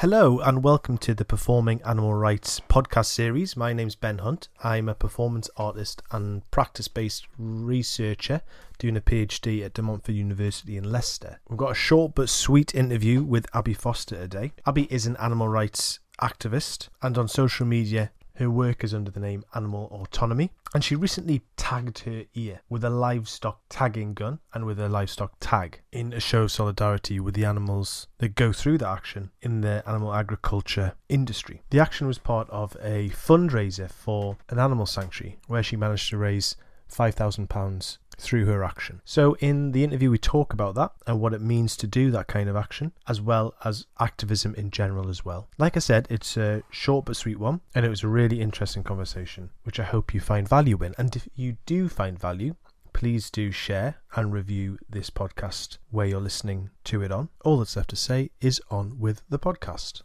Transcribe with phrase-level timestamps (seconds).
[0.00, 3.56] Hello and welcome to the Performing Animal Rights podcast series.
[3.56, 4.50] My name's Ben Hunt.
[4.62, 8.42] I'm a performance artist and practice based researcher
[8.78, 11.40] doing a PhD at De Montfort University in Leicester.
[11.48, 14.52] We've got a short but sweet interview with Abby Foster today.
[14.66, 19.20] Abby is an animal rights activist and on social media her work is under the
[19.20, 24.64] name Animal Autonomy, and she recently tagged her ear with a livestock tagging gun and
[24.64, 28.78] with a livestock tag in a show of solidarity with the animals that go through
[28.78, 31.62] the action in the animal agriculture industry.
[31.70, 36.18] The action was part of a fundraiser for an animal sanctuary where she managed to
[36.18, 36.56] raise
[36.90, 39.00] £5,000 through her action.
[39.04, 42.28] So, in the interview, we talk about that and what it means to do that
[42.28, 45.48] kind of action, as well as activism in general, as well.
[45.58, 48.82] Like I said, it's a short but sweet one, and it was a really interesting
[48.82, 50.94] conversation, which I hope you find value in.
[50.98, 52.54] And if you do find value,
[52.92, 57.28] please do share and review this podcast where you're listening to it on.
[57.44, 60.00] All that's left to say is on with the podcast.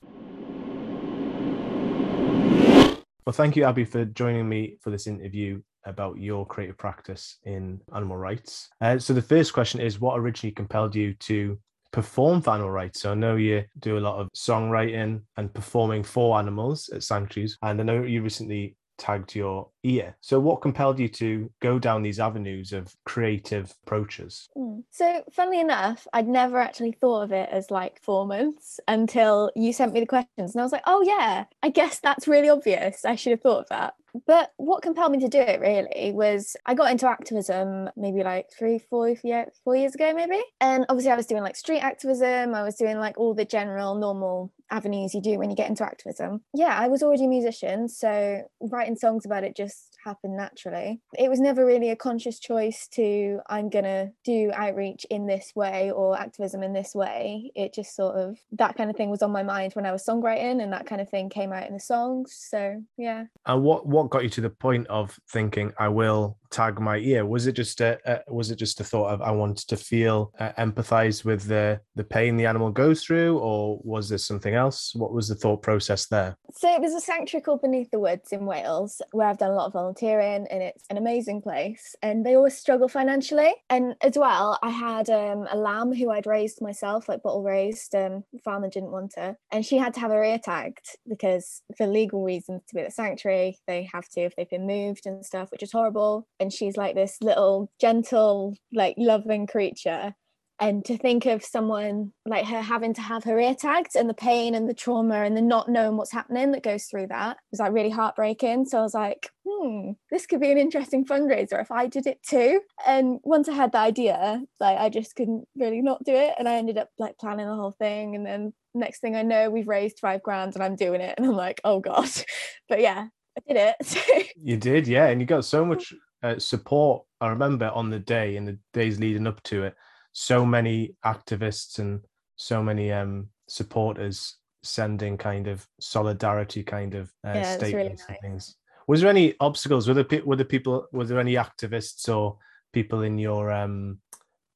[3.26, 7.82] Well, thank you, Abby, for joining me for this interview about your creative practice in
[7.96, 8.70] animal rights.
[8.82, 11.60] Uh, so the first question is what originally compelled you to
[11.92, 13.02] perform for animal rights?
[13.02, 17.58] So I know you do a lot of songwriting and performing for animals at sanctuaries,
[17.62, 20.16] and I know you recently tagged your ear.
[20.22, 24.48] So, what compelled you to go down these avenues of creative approaches?
[24.56, 24.84] Mm.
[24.92, 29.94] So, funnily enough, I'd never actually thought of it as like performance until you sent
[29.94, 33.04] me the questions, and I was like, oh, yeah, I guess that's really obvious.
[33.04, 33.96] I should have thought of that.
[34.28, 38.52] But what compelled me to do it really was I got into activism maybe like
[38.52, 40.42] three, four, yeah, four years ago, maybe.
[40.60, 42.54] And obviously, I was doing like street activism.
[42.54, 45.84] I was doing like all the general, normal avenues you do when you get into
[45.84, 46.42] activism.
[46.54, 51.00] Yeah, I was already a musician, so writing songs about it just happened naturally.
[51.18, 55.92] It was never really a conscious choice to I'm gonna do outreach in this way
[55.92, 57.52] or activism in this way.
[57.56, 60.06] It just sort of that kind of thing was on my mind when I was
[60.06, 62.36] songwriting, and that kind of thing came out in the songs.
[62.36, 63.26] So yeah.
[63.46, 67.26] And what what got you to the point of thinking I will tag my ear?
[67.26, 70.34] Was it just a, a was it just a thought of I wanted to feel
[70.40, 74.94] uh, empathize with the the pain the animal goes through, or was there something else?
[74.96, 76.38] What was the thought process there?
[76.54, 79.68] So there's a sanctuary called Beneath the Woods in Wales where I've done a lot
[79.68, 81.96] of volunteering, and it's an amazing place.
[82.02, 86.28] And they always struggle financially, and as well, I had um, a lamb who I'd
[86.28, 87.96] raised myself, like bottle raised.
[87.96, 91.88] Um, farmer didn't want her, and she had to have her ear tagged because for
[91.88, 95.26] legal reasons to be at the sanctuary, they have to if they've been moved and
[95.26, 100.14] stuff, which is horrible and she's like this little gentle like loving creature
[100.62, 104.14] and to think of someone like her having to have her ear tagged and the
[104.14, 107.60] pain and the trauma and the not knowing what's happening that goes through that was
[107.60, 108.66] like really heartbreaking.
[108.66, 112.22] So i was like hmm this could be an interesting fundraiser if i did it
[112.24, 112.62] too.
[112.86, 116.36] And once i had the idea like i just couldn't really not do it.
[116.38, 118.16] And i ended up like planning the whole thing.
[118.16, 121.16] And then next thing i know we've raised five grand and i'm doing it.
[121.18, 122.10] And i'm like oh god.
[122.70, 123.08] But yeah
[123.38, 124.32] I did it.
[124.42, 127.04] you did, yeah, and you got so much uh, support.
[127.22, 129.76] I remember on the day in the days leading up to it,
[130.14, 132.02] so many activists and
[132.36, 138.06] so many um, supporters sending kind of solidarity kind of uh, yeah, statements really nice.
[138.08, 138.56] and things.
[138.88, 139.88] Was there any obstacles?
[139.88, 140.88] Were there were the people?
[140.92, 142.38] Were there any activists or
[142.74, 144.00] people in your um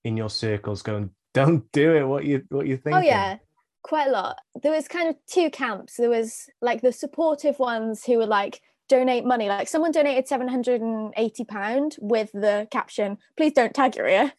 [0.03, 2.03] in your circles going, "Don't do it"?
[2.03, 2.95] What you what you think?
[2.95, 3.37] Oh yeah,
[3.83, 4.37] quite a lot.
[4.61, 5.97] There was kind of two camps.
[5.97, 9.47] There was like the supportive ones who were like, donate money.
[9.47, 14.07] Like someone donated seven hundred and eighty pound with the caption, "Please don't tag your
[14.07, 14.33] ear."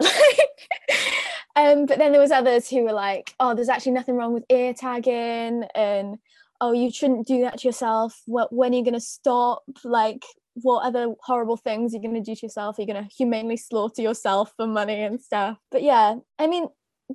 [1.56, 4.44] um, but then there was others who were like, "Oh, there's actually nothing wrong with
[4.48, 6.18] ear tagging," and
[6.60, 8.20] "Oh, you shouldn't do that to yourself.
[8.26, 10.24] What when are you going to stop?" Like
[10.54, 13.56] what other horrible things you're going to do to yourself are you going to humanely
[13.56, 16.66] slaughter yourself for money and stuff but yeah i mean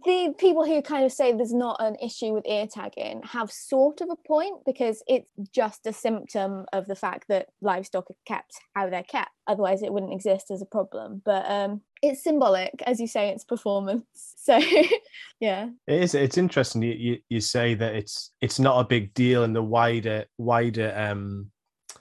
[0.03, 4.01] the people who kind of say there's not an issue with ear tagging have sort
[4.01, 8.55] of a point because it's just a symptom of the fact that livestock are kept
[8.75, 9.29] how they're kept.
[9.47, 11.21] Otherwise it wouldn't exist as a problem.
[11.23, 14.03] But um it's symbolic as you say it's performance.
[14.45, 14.59] So
[15.39, 15.69] yeah.
[15.87, 19.43] It is it's interesting you, you you say that it's it's not a big deal
[19.43, 21.49] in the wider wider um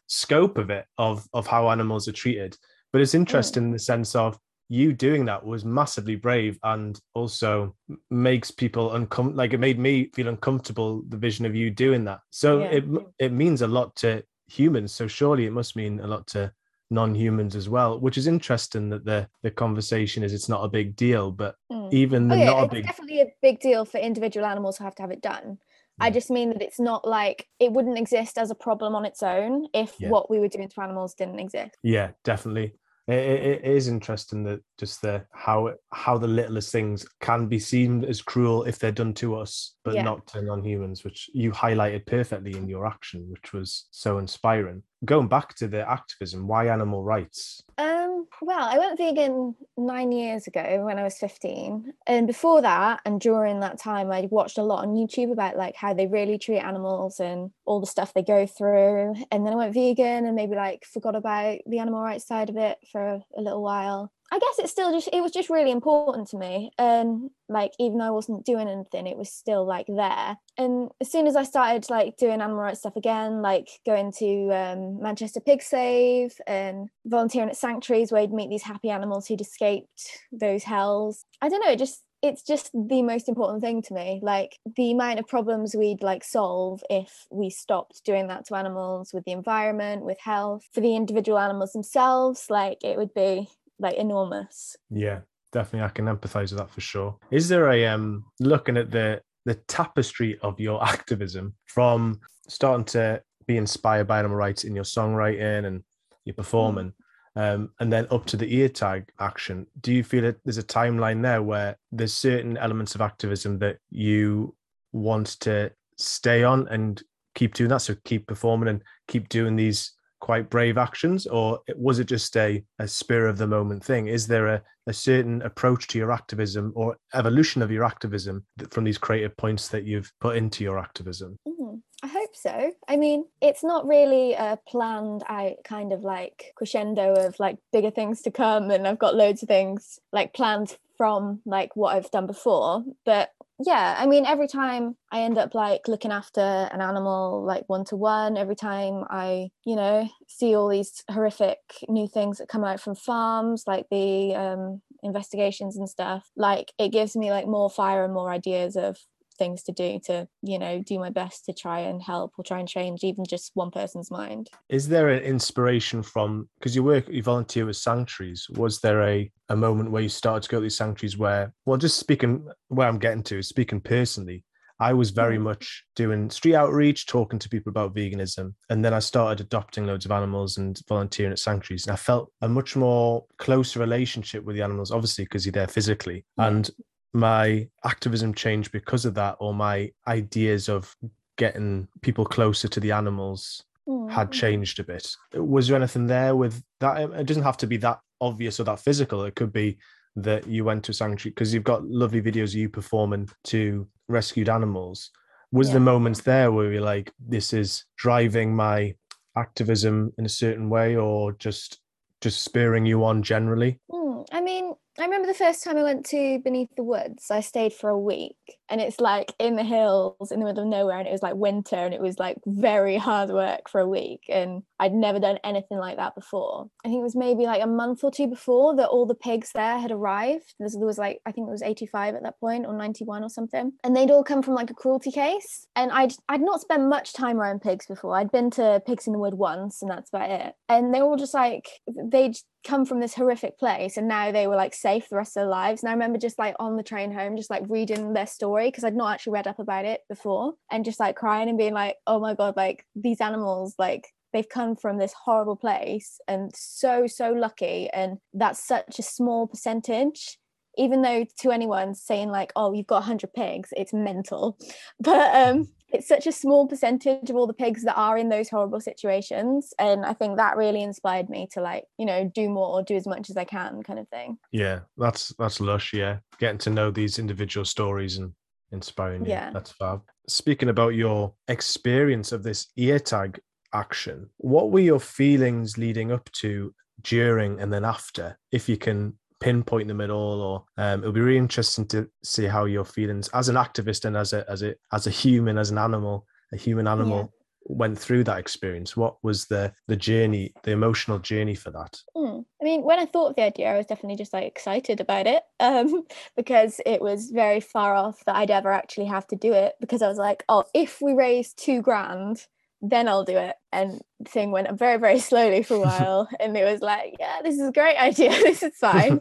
[0.09, 2.59] scope of it of of how animals are treated.
[2.93, 3.67] But it's interesting mm.
[3.67, 4.39] in the sense of
[4.75, 7.75] you doing that was massively brave and also
[8.11, 12.21] makes people uncomfortable like it made me feel uncomfortable the vision of you doing that
[12.31, 12.67] so yeah.
[12.67, 12.85] it
[13.19, 16.53] it means a lot to humans so surely it must mean a lot to
[16.91, 20.95] non-humans as well which is interesting that the the conversation is it's not a big
[20.97, 21.93] deal but mm.
[21.93, 24.85] even the oh, yeah, not a big definitely a big deal for individual animals who
[24.85, 25.59] have to have it done
[26.01, 29.23] I just mean that it's not like it wouldn't exist as a problem on its
[29.23, 30.09] own if yeah.
[30.09, 31.77] what we were doing to animals didn't exist.
[31.85, 32.75] Yeah, definitely.
[33.07, 38.05] It, it is interesting that just the how how the littlest things can be seen
[38.05, 40.03] as cruel if they're done to us, but Yeah.
[40.03, 44.83] not to non-humans, which you highlighted perfectly in your action, which was so inspiring.
[45.05, 47.63] Going back to the activism, why animal rights?
[47.79, 51.93] Um, well, I went vegan nine years ago when I was 15.
[52.07, 55.75] And before that, and during that time, I watched a lot on YouTube about like
[55.75, 59.15] how they really treat animals and all the stuff they go through.
[59.31, 62.57] And then I went vegan and maybe like forgot about the animal rights side of
[62.57, 64.13] it for a little while.
[64.33, 66.71] I guess it's still just it was just really important to me.
[66.79, 70.37] And like even though I wasn't doing anything, it was still like there.
[70.57, 74.51] And as soon as I started like doing animal rights stuff again, like going to
[74.51, 79.41] um, Manchester Pig Save and volunteering at sanctuaries where you'd meet these happy animals who'd
[79.41, 81.25] escaped those hells.
[81.41, 84.93] I don't know, it just it's just the most important thing to me like the
[84.93, 89.33] amount of problems we'd like solve if we stopped doing that to animals with the
[89.33, 93.47] environment with health for the individual animals themselves like it would be
[93.79, 95.21] like enormous Yeah,
[95.53, 97.17] definitely, I can empathise with that for sure.
[97.31, 103.23] Is there a um looking at the the tapestry of your activism from starting to
[103.47, 105.83] be inspired by animal rights in your songwriting and
[106.25, 106.93] your performing,
[107.37, 109.67] um, and then up to the ear tag action?
[109.81, 113.79] Do you feel that there's a timeline there where there's certain elements of activism that
[113.91, 114.55] you
[114.93, 117.03] want to stay on and
[117.35, 117.83] keep doing that?
[117.83, 119.93] So keep performing and keep doing these
[120.25, 124.09] quite brave actions, or was it just a, a spur of the moment thing?
[124.09, 128.85] Is there a, a certain approach to your activism or evolution of your activism from
[128.85, 131.39] these creative points that you've put into your activism?
[131.47, 131.83] Mhm.
[132.03, 132.73] I hope so.
[132.89, 137.91] I mean, it's not really a planned out kind of like crescendo of like bigger
[137.91, 142.11] things to come, and I've got loads of things like planned from like what I've
[142.11, 142.85] done before.
[143.05, 143.31] But
[143.61, 147.85] yeah, I mean, every time I end up like looking after an animal like one
[147.87, 151.59] to one, every time I, you know, see all these horrific
[151.89, 156.89] new things that come out from farms, like the um, investigations and stuff, like it
[156.89, 158.99] gives me like more fire and more ideas of
[159.39, 162.59] things to do to you know do my best to try and help or try
[162.59, 167.09] and change even just one person's mind Is there an inspiration from because you work,
[167.09, 168.47] you volunteer with sanctuaries?
[168.51, 171.77] Was there a a moment where you started to go to these sanctuaries where, well,
[171.77, 174.43] just speaking where I'm getting to, is speaking personally,
[174.81, 175.43] I was very Mhm.
[175.43, 180.05] much doing street outreach, talking to people about veganism, and then I started adopting loads
[180.05, 184.57] of animals and volunteering at sanctuaries, and I felt a much more closer relationship with
[184.57, 186.71] the animals, obviously because you're there physically, and
[187.15, 190.95] my activism changed because of that, or my ideas of
[191.39, 195.15] getting people closer to the animals Mm, had changed a bit.
[195.35, 197.03] Was there anything there with that?
[197.03, 199.25] It doesn't have to be that obvious or that physical.
[199.25, 199.77] It could be
[200.17, 203.87] that you went to a sanctuary because you've got lovely videos of you performing to
[204.09, 205.11] rescued animals.
[205.53, 205.75] Was Yeah.
[205.75, 208.95] the moments there where you're like, this is driving my
[209.37, 211.79] activism in a certain way, or just
[212.23, 213.81] just spurring you on generally?
[213.91, 217.41] Mm, I mean, I remember the first time I went to Beneath the Woods, I
[217.41, 220.99] stayed for a week and it's like in the hills in the middle of nowhere
[220.99, 224.25] and it was like winter and it was like very hard work for a week
[224.29, 226.69] and I'd never done anything like that before.
[226.85, 229.51] I think it was maybe like a month or two before that all the pigs
[229.55, 230.55] there had arrived.
[230.59, 233.73] There was, like, I think it was 85 at that point or 91 or something.
[233.83, 235.67] And they'd all come from like a cruelty case.
[235.77, 238.17] And I'd, I'd not spent much time around pigs before.
[238.17, 240.55] I'd been to Pigs in the Wood once and that's about it.
[240.69, 244.47] And they were all just like, they'd come from this horrific place and now they
[244.47, 246.83] were like safe the rest of their lives and i remember just like on the
[246.83, 250.01] train home just like reading their story because i'd not actually read up about it
[250.09, 254.09] before and just like crying and being like oh my god like these animals like
[254.33, 259.47] they've come from this horrible place and so so lucky and that's such a small
[259.47, 260.39] percentage
[260.77, 264.59] even though to anyone saying like oh you've got 100 pigs it's mental
[265.01, 268.49] but um it's such a small percentage of all the pigs that are in those
[268.49, 272.69] horrible situations and i think that really inspired me to like you know do more
[272.69, 275.93] or do as much as i can kind of thing Yeah, that's that's lush.
[275.93, 278.33] Yeah, getting to know these individual stories and
[278.75, 279.31] inspiring you.
[279.31, 279.51] Yeah.
[279.51, 280.03] That's fab.
[280.29, 283.41] Speaking about your experience of this ear tag
[283.73, 288.39] action, what were your feelings leading up to, during, and then after?
[288.53, 292.47] If you can pinpoint them at all, or um, it'll be really interesting to see
[292.47, 295.71] how your feelings as an activist and as a as a as a human, as
[295.71, 297.33] an animal, a human animal.
[297.67, 302.45] Went through that experience what was the the journey the emotional journey for that Mm.
[302.61, 305.27] I mean, when I thought of the idea, I was definitely just like excited about
[305.27, 306.05] it um,
[306.37, 309.75] because it was very far off that I'd ever actually have to do it.
[309.81, 312.47] Because I was like, oh, if we raise two grand,
[312.81, 313.57] then I'll do it.
[313.73, 316.29] And the thing went very, very slowly for a while.
[316.41, 318.31] and it was like, yeah, this is a great idea.
[318.31, 319.21] this is fine.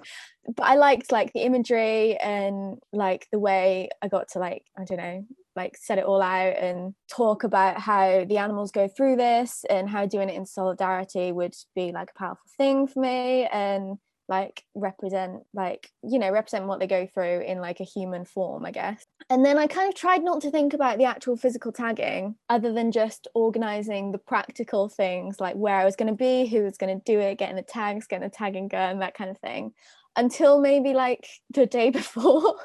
[0.56, 4.86] but I liked like the imagery and like the way I got to like, I
[4.86, 9.16] don't know, like set it all out and talk about how the animals go through
[9.16, 13.46] this and how doing it in solidarity would be like a powerful thing for me
[13.46, 13.98] and
[14.30, 18.66] like represent like you know represent what they go through in like a human form
[18.66, 19.04] i guess.
[19.30, 22.72] And then i kind of tried not to think about the actual physical tagging other
[22.72, 26.78] than just organizing the practical things like where i was going to be who was
[26.78, 29.74] going to do it getting the tags getting the tagging gun that kind of thing
[30.16, 32.56] until maybe like the day before.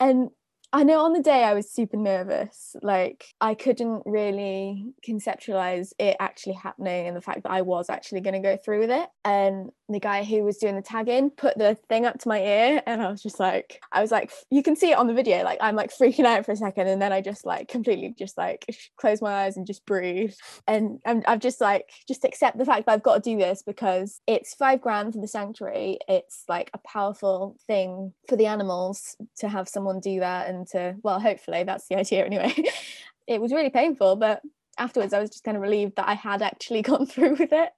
[0.00, 0.30] And
[0.70, 2.76] I know on the day I was super nervous.
[2.82, 8.20] Like I couldn't really conceptualize it actually happening and the fact that I was actually
[8.20, 9.08] going to go through with it.
[9.24, 12.82] And the guy who was doing the tagging put the thing up to my ear
[12.86, 15.42] and I was just like I was like you can see it on the video
[15.42, 18.36] like I'm like freaking out for a second and then I just like completely just
[18.36, 20.34] like close my eyes and just breathe
[20.66, 23.62] and I'm, I've just like just accept the fact that I've got to do this
[23.62, 29.16] because it's five grand for the sanctuary it's like a powerful thing for the animals
[29.38, 32.54] to have someone do that and to well hopefully that's the idea anyway
[33.26, 34.40] it was really painful but
[34.78, 37.70] afterwards I was just kind of relieved that I had actually gone through with it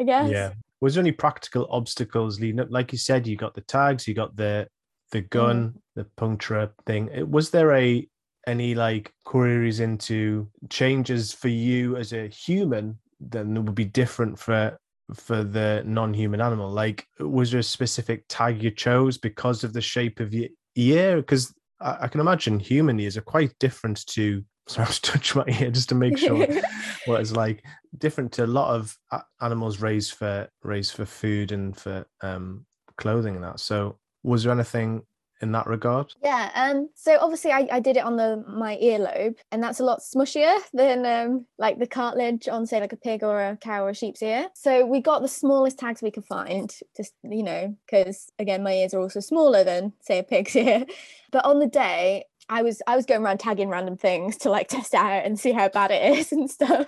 [0.00, 2.68] I guess yeah was there any practical obstacles leading up?
[2.70, 4.68] Like you said, you got the tags, you got the
[5.10, 5.74] the gun, mm.
[5.96, 7.08] the puncture thing.
[7.30, 8.06] Was there a
[8.46, 14.78] any like queries into changes for you as a human that would be different for
[15.14, 16.70] for the non-human animal?
[16.70, 21.16] Like, was there a specific tag you chose because of the shape of your ear?
[21.16, 25.42] Because I, I can imagine human ears are quite different to so I was touching
[25.46, 26.46] my ear just to make sure
[27.06, 27.64] what it's like.
[27.96, 28.94] Different to a lot of
[29.40, 32.66] animals raised for raised for food and for um,
[32.98, 33.60] clothing and that.
[33.60, 35.02] So was there anything
[35.40, 36.14] in that regard?
[36.22, 36.50] Yeah.
[36.54, 36.88] Um.
[36.94, 40.58] So obviously, I, I did it on the my earlobe, and that's a lot smushier
[40.72, 43.94] than um like the cartilage on say like a pig or a cow or a
[43.94, 44.48] sheep's ear.
[44.54, 48.72] So we got the smallest tags we could find, just you know, because again, my
[48.72, 50.84] ears are also smaller than say a pig's ear.
[51.30, 54.68] But on the day, I was I was going around tagging random things to like
[54.68, 56.86] test out and see how bad it is and stuff.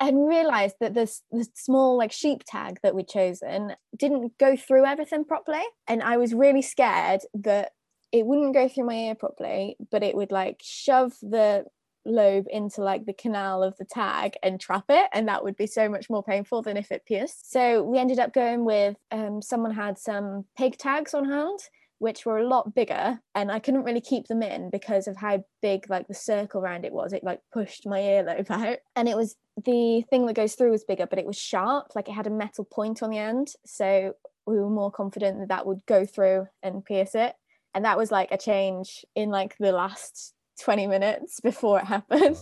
[0.00, 4.86] And realized that this the small like sheep tag that we'd chosen didn't go through
[4.86, 5.62] everything properly.
[5.86, 7.72] And I was really scared that
[8.10, 11.66] it wouldn't go through my ear properly, but it would like shove the
[12.06, 15.66] lobe into like the canal of the tag and trap it and that would be
[15.66, 19.42] so much more painful than if it pierced so we ended up going with um,
[19.42, 21.58] someone had some pig tags on hand
[22.00, 25.44] which were a lot bigger and I couldn't really keep them in because of how
[25.60, 27.12] big like the circle around it was.
[27.12, 28.78] It like pushed my earlobe out.
[28.96, 32.08] And it was the thing that goes through was bigger, but it was sharp, like
[32.08, 33.52] it had a metal point on the end.
[33.64, 34.14] So
[34.46, 37.34] we were more confident that that would go through and pierce it.
[37.74, 42.36] And that was like a change in like the last 20 minutes before it happened.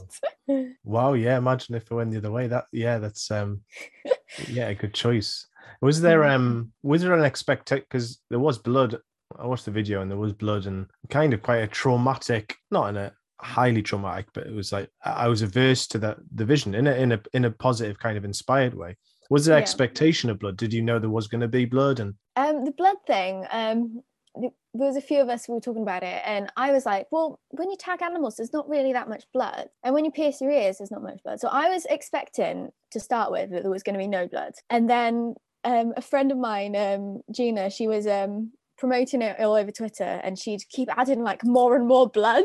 [0.84, 1.38] wow, yeah.
[1.38, 2.46] Imagine if it went the other way.
[2.46, 3.62] That yeah, that's um
[4.48, 5.46] yeah, a good choice.
[5.80, 8.98] Was there um was there an expectation because there was blood
[9.38, 12.88] I watched the video and there was blood and kind of quite a traumatic, not
[12.88, 16.74] in a highly traumatic, but it was like I was averse to the the vision
[16.74, 18.96] in a in a in a positive kind of inspired way.
[19.30, 19.62] Was there yeah.
[19.62, 20.56] expectation of blood?
[20.56, 22.00] Did you know there was going to be blood?
[22.00, 24.02] And um, the blood thing, um,
[24.34, 27.06] there was a few of us who were talking about it, and I was like,
[27.10, 30.40] well, when you tag animals, there's not really that much blood, and when you pierce
[30.40, 31.40] your ears, there's not much blood.
[31.40, 34.54] So I was expecting to start with that there was going to be no blood,
[34.70, 39.54] and then um, a friend of mine, um, Gina, she was um, promoting it all
[39.54, 42.44] over Twitter and she'd keep adding like more and more blood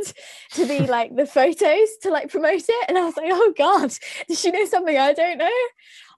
[0.51, 3.93] to the like the photos to like promote it and I was like oh god
[4.27, 5.51] does she know something I don't know?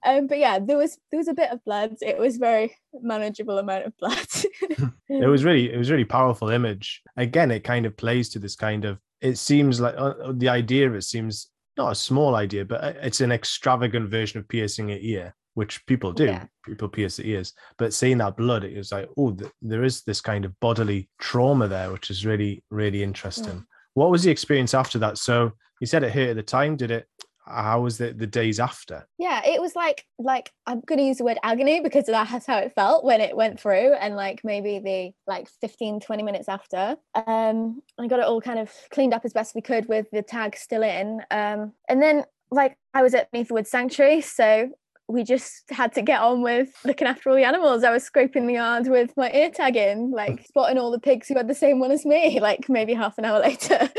[0.06, 1.96] Um but yeah there was there was a bit of blood.
[2.02, 4.28] It was very manageable amount of blood.
[5.08, 7.02] It was really it was really powerful image.
[7.16, 10.92] Again it kind of plays to this kind of it seems like uh, the idea
[10.92, 15.00] it seems not a small idea but uh, it's an extravagant version of piercing an
[15.02, 16.26] ear which people do.
[16.26, 16.46] Yeah.
[16.66, 20.04] People pierce the ears, but seeing that blood, it was like, oh, th- there is
[20.04, 23.56] this kind of bodily trauma there, which is really, really interesting.
[23.56, 23.62] Yeah.
[23.96, 25.18] What was the experience after that?
[25.18, 26.76] So you said it hurt at the time.
[26.76, 27.08] Did it?
[27.48, 29.08] How was the the days after?
[29.20, 32.74] Yeah, it was like like I'm gonna use the word agony because that's how it
[32.74, 36.98] felt when it went through, and like maybe the like 15, 20 minutes after.
[37.14, 40.24] Um, I got it all kind of cleaned up as best we could with the
[40.24, 41.22] tag still in.
[41.32, 44.72] Um, and then like I was at Wood Sanctuary, so
[45.08, 47.84] we just had to get on with looking after all the animals.
[47.84, 51.28] I was scraping the yard with my ear tag in, like spotting all the pigs
[51.28, 53.90] who had the same one as me, like maybe half an hour later.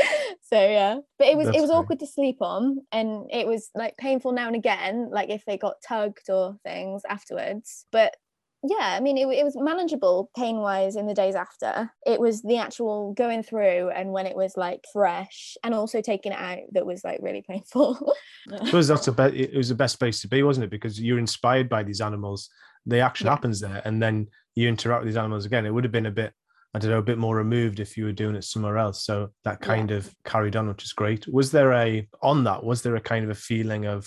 [0.43, 0.99] so yeah.
[1.19, 1.77] But it was That's it was great.
[1.79, 5.57] awkward to sleep on and it was like painful now and again, like if they
[5.57, 7.87] got tugged or things afterwards.
[7.93, 8.17] But
[8.69, 11.91] yeah, I mean, it, it was manageable pain wise in the days after.
[12.05, 16.33] It was the actual going through and when it was like fresh and also taking
[16.33, 18.15] it out that was like really painful.
[18.53, 19.35] I suppose that's a.
[19.35, 20.71] It was the best place to be, wasn't it?
[20.71, 22.49] Because you're inspired by these animals.
[22.87, 23.33] The action yeah.
[23.33, 25.67] happens there, and then you interact with these animals again.
[25.67, 26.33] It would have been a bit
[26.77, 29.03] I don't know, a bit more removed if you were doing it somewhere else.
[29.03, 29.97] So that kind yeah.
[29.97, 31.27] of carried on, which is great.
[31.27, 32.63] Was there a on that?
[32.63, 34.07] Was there a kind of a feeling of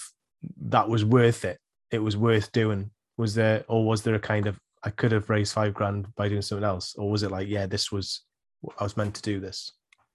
[0.66, 1.58] that was worth it?
[1.90, 2.92] It was worth doing.
[3.20, 6.30] Was there, or was there a kind of I could have raised five grand by
[6.30, 8.22] doing something else, or was it like, yeah, this was
[8.80, 9.72] I was meant to do this?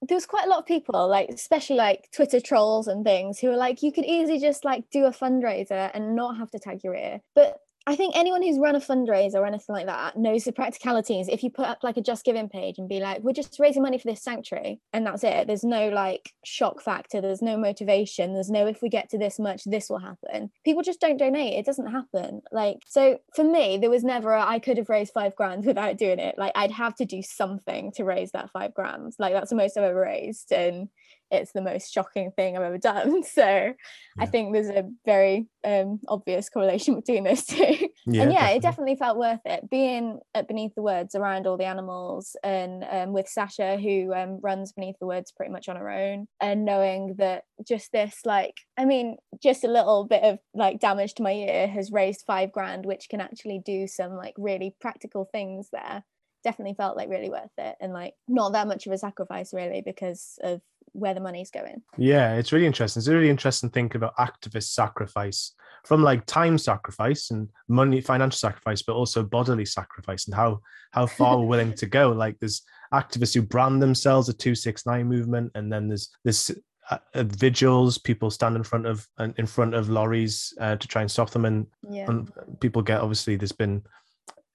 [0.09, 3.49] there was quite a lot of people like especially like twitter trolls and things who
[3.49, 6.81] were like you could easily just like do a fundraiser and not have to tag
[6.85, 10.45] your ear but I think anyone who's run a fundraiser or anything like that knows
[10.45, 11.29] the practicalities.
[11.29, 13.83] If you put up like a Just Giving page and be like, we're just raising
[13.83, 18.33] money for this sanctuary, and that's it, there's no like shock factor, there's no motivation,
[18.33, 20.51] there's no if we get to this much, this will happen.
[20.65, 22.41] People just don't donate, it doesn't happen.
[22.51, 25.99] Like, so for me, there was never a, I could have raised five grand without
[25.99, 26.37] doing it.
[26.39, 29.13] Like, I'd have to do something to raise that five grand.
[29.19, 30.53] Like, that's the most I've ever raised.
[30.53, 30.89] And
[31.31, 33.23] it's the most shocking thing I've ever done.
[33.35, 33.73] So yeah.
[34.19, 37.89] I think there's a very um, obvious correlation between those two.
[38.07, 38.57] Yeah, and yeah, definitely.
[38.57, 42.85] it definitely felt worth it being at Beneath the Woods around all the animals and
[42.89, 46.65] um, with Sasha, who um, runs Beneath the Woods pretty much on her own, and
[46.65, 51.23] knowing that just this, like, I mean, just a little bit of like damage to
[51.23, 55.71] my ear has raised five grand, which can actually do some like really practical things
[55.73, 56.05] there
[56.45, 59.83] definitely felt like really worth it and like not that much of a sacrifice really
[59.85, 60.61] because of
[60.95, 61.83] where the money's going.
[61.99, 63.01] Yeah, it's really interesting.
[63.01, 65.53] It's a really interesting thinking about activist sacrifice
[65.85, 70.61] from like time sacrifice and money, financial sacrifice, but also bodily sacrifice and how
[70.93, 72.13] how far we're willing to go.
[72.25, 76.51] Like there's activists who brand themselves a 269 movement, and then there's this
[76.91, 81.03] uh, uh, vigils people stand in front of in front of lorries uh, to try
[81.03, 82.05] and stop them and, yeah.
[82.09, 83.83] and people get obviously there's been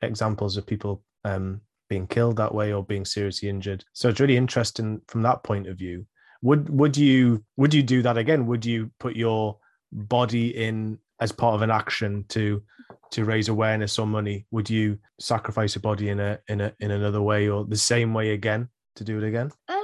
[0.04, 4.38] examples of people um, being killed that way or being seriously injured so it's really
[4.38, 6.06] interesting from that point of view
[6.42, 8.48] would would you would you do that again?
[8.48, 9.58] Would you put your
[9.92, 12.62] body in as part of an action to
[13.12, 14.46] to raise awareness or money?
[14.52, 18.14] Would you sacrifice your body in a in a in another way or the same
[18.14, 19.52] way again to do it again?
[19.68, 19.79] I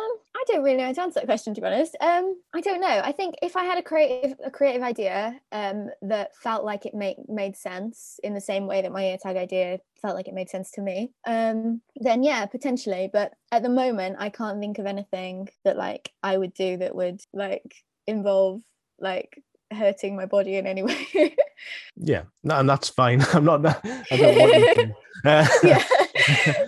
[0.47, 1.95] don't really know how to answer that question to be honest.
[2.01, 3.01] Um, I don't know.
[3.03, 6.93] I think if I had a creative a creative idea um, that felt like it
[6.93, 10.33] made made sense in the same way that my ear tag idea felt like it
[10.33, 13.09] made sense to me, um, then yeah, potentially.
[13.11, 16.95] But at the moment, I can't think of anything that like I would do that
[16.95, 17.75] would like
[18.07, 18.61] involve
[18.99, 21.35] like hurting my body in any way.
[21.95, 23.21] yeah, no, and that's fine.
[23.33, 23.65] I'm not.
[23.65, 24.95] I don't want to.
[25.63, 26.63] yeah.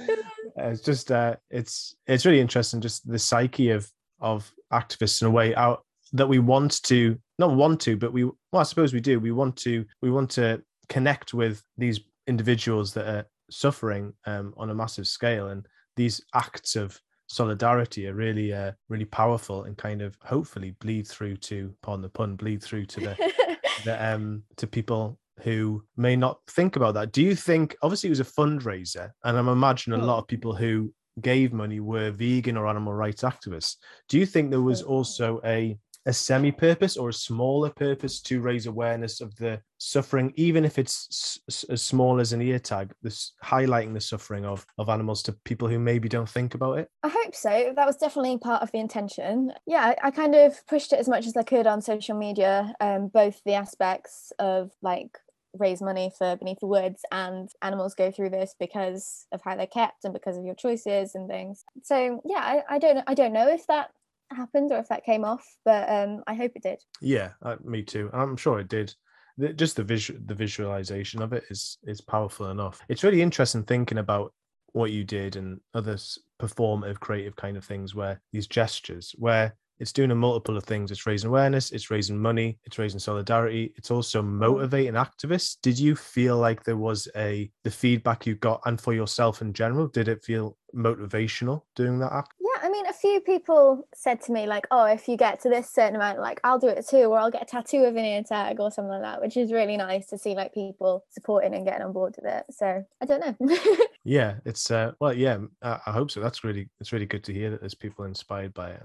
[0.58, 3.90] It's just uh, it's it's really interesting just the psyche of
[4.20, 8.24] of activists in a way out that we want to not want to but we
[8.24, 9.20] well i suppose we do.
[9.20, 14.70] We want to we want to connect with these individuals that are suffering um, on
[14.70, 15.50] a massive scale.
[15.50, 15.66] And
[15.96, 21.38] these acts of solidarity are really uh, really powerful and kind of hopefully bleed through
[21.38, 26.40] to pardon the pun bleed through to the, the um to people who may not
[26.48, 27.12] think about that.
[27.12, 30.56] Do you think, obviously, it was a fundraiser, and I'm imagining a lot of people
[30.56, 33.76] who gave money were vegan or animal rights activists.
[34.08, 38.40] Do you think there was also a a semi purpose or a smaller purpose to
[38.40, 42.94] raise awareness of the suffering, even if it's s- as small as an ear tag,
[43.04, 46.90] this highlighting the suffering of, of animals to people who maybe don't think about it?
[47.04, 47.74] I hope so.
[47.76, 49.52] That was definitely part of the intention.
[49.66, 52.74] Yeah, I, I kind of pushed it as much as I could on social media,
[52.80, 55.20] um, both the aspects of like
[55.60, 59.68] raise money for Beneath the Woods and animals go through this because of how they're
[59.68, 61.64] kept and because of your choices and things.
[61.84, 63.92] So yeah, I, I don't I don't know if that
[64.32, 66.82] happened or if that came off, but um, I hope it did.
[67.02, 68.10] Yeah, uh, me too.
[68.14, 68.94] I'm sure it did.
[69.38, 72.82] The, just the visual the visualization of it is is powerful enough.
[72.90, 74.34] It's really interesting thinking about
[74.74, 75.98] what you did and other
[76.40, 80.92] performative creative kind of things where these gestures where it's doing a multiple of things.
[80.92, 84.26] It's raising awareness, it's raising money, it's raising solidarity, it's also mm.
[84.26, 85.58] motivating activists.
[85.62, 89.54] Did you feel like there was a the feedback you got and for yourself in
[89.54, 92.34] general, did it feel motivational doing that act?
[92.40, 95.50] Yeah, I mean a few people said to me like, oh, if you get to
[95.50, 98.06] this certain amount, like I'll do it too, or I'll get a tattoo of an
[98.06, 101.54] ear tag or something like that, which is really nice to see like people supporting
[101.54, 102.46] and getting on board with it.
[102.52, 103.58] So I don't know.
[104.04, 106.20] yeah, it's uh well yeah, I, I hope so.
[106.20, 108.82] That's really it's really good to hear that there's people inspired by it.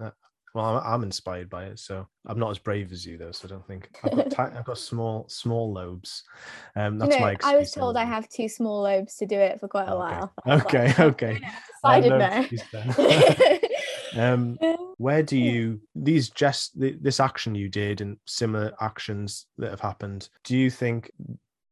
[0.54, 3.32] Well, I'm, I'm, inspired by it, so I'm not as brave as you though.
[3.32, 6.24] So I don't think I've got i I've got small small lobes.
[6.76, 7.36] Um, that's my.
[7.42, 9.98] I was told I have two small lobes to do it for quite a okay.
[9.98, 10.32] while.
[10.46, 11.40] Okay, like, okay.
[11.82, 13.58] Decided now.
[14.16, 14.58] um,
[14.98, 20.28] where do you these just this action you did and similar actions that have happened?
[20.44, 21.10] Do you think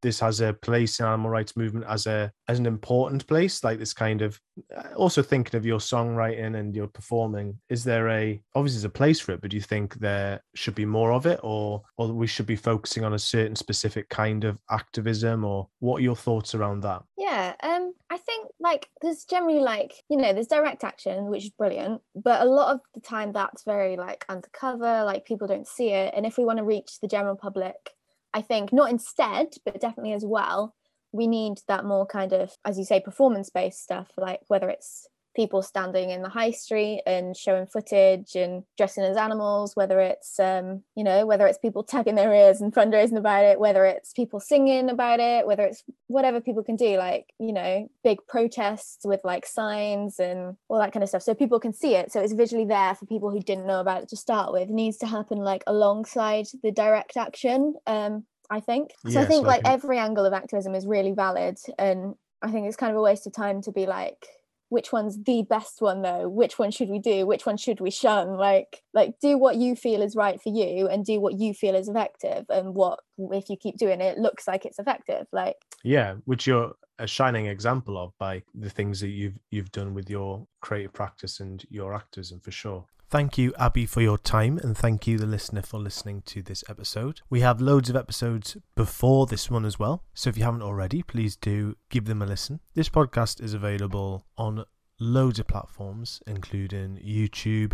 [0.01, 3.79] this has a place in animal rights movement as a as an important place like
[3.79, 4.39] this kind of
[4.75, 8.89] uh, also thinking of your songwriting and your performing is there a obviously there's a
[8.89, 11.39] place for it but do you think there should be more of it?
[11.43, 15.99] Or or we should be focusing on a certain specific kind of activism or what
[15.99, 17.03] are your thoughts around that?
[17.17, 21.49] Yeah um i think like there's generally like you know there's direct action which is
[21.51, 25.89] brilliant but a lot of the time that's very like undercover like people don't see
[25.89, 27.91] it and if we want to reach the general public
[28.33, 30.75] I think not instead, but definitely as well,
[31.11, 35.07] we need that more kind of, as you say, performance based stuff, like whether it's
[35.35, 40.39] people standing in the high street and showing footage and dressing as animals whether it's
[40.39, 44.13] um you know whether it's people tagging their ears and fundraising about it whether it's
[44.13, 48.99] people singing about it whether it's whatever people can do like you know big protests
[49.05, 52.19] with like signs and all that kind of stuff so people can see it so
[52.19, 54.97] it's visually there for people who didn't know about it to start with it needs
[54.97, 58.91] to happen like alongside the direct action um I think.
[59.05, 62.67] So yes, I think like every angle of activism is really valid and I think
[62.67, 64.27] it's kind of a waste of time to be like
[64.71, 66.29] which one's the best one though?
[66.29, 67.27] Which one should we do?
[67.27, 68.37] Which one should we shun?
[68.37, 71.75] Like like do what you feel is right for you and do what you feel
[71.75, 72.45] is effective.
[72.47, 75.27] And what if you keep doing it looks like it's effective.
[75.33, 79.93] Like yeah which you're a shining example of by the things that you've you've done
[79.93, 84.57] with your creative practice and your activism for sure Thank you, Abby, for your time,
[84.57, 87.19] and thank you, the listener, for listening to this episode.
[87.29, 91.03] We have loads of episodes before this one as well, so if you haven't already,
[91.03, 92.61] please do give them a listen.
[92.73, 94.63] This podcast is available on
[94.97, 97.73] loads of platforms, including YouTube,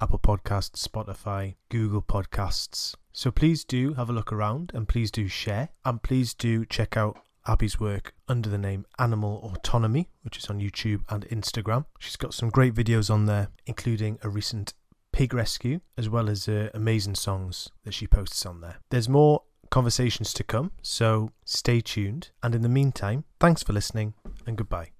[0.00, 2.94] Apple Podcasts, Spotify, Google Podcasts.
[3.12, 6.96] So please do have a look around and please do share and please do check
[6.96, 11.86] out Abby's work under the name Animal Autonomy, which is on YouTube and Instagram.
[11.98, 14.74] She's got some great videos on there, including a recent
[15.12, 18.76] pig rescue, as well as uh, amazing songs that she posts on there.
[18.90, 22.30] There's more conversations to come, so stay tuned.
[22.42, 24.14] And in the meantime, thanks for listening
[24.46, 24.90] and goodbye.